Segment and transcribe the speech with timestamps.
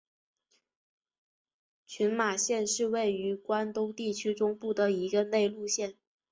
[1.85, 5.93] 群马县是位于关东地方中部的一个内陆县。